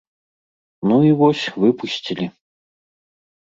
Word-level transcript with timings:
Ну 0.91 0.97
і 1.09 1.11
вось, 1.19 1.45
выпусцілі. 1.67 2.25